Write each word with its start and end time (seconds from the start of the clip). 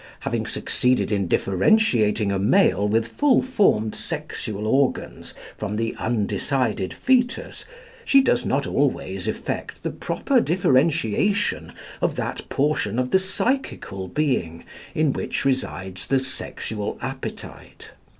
Having 0.21 0.47
succeeded 0.47 1.11
in 1.11 1.27
differentiating 1.27 2.31
a 2.31 2.39
male 2.39 2.87
with 2.87 3.09
full 3.09 3.43
formed 3.43 3.93
sexual 3.93 4.65
organs 4.65 5.35
from 5.59 5.75
the 5.75 5.93
undecided 5.99 6.95
fœtus, 7.07 7.65
she 8.03 8.19
does 8.19 8.43
not 8.43 8.65
always 8.65 9.27
effect 9.27 9.83
the 9.83 9.91
proper 9.91 10.39
differentiation 10.41 11.71
of 12.01 12.15
that 12.15 12.49
portion 12.49 12.97
of 12.97 13.11
the 13.11 13.19
psychical 13.19 14.07
being 14.07 14.63
in 14.95 15.13
which 15.13 15.45
resides 15.45 16.07
the 16.07 16.19
sexual 16.19 16.97
appetite. 17.03 17.91